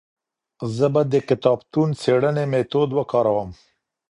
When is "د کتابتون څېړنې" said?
1.13-2.43